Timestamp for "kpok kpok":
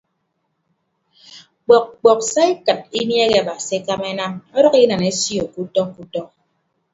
1.63-2.19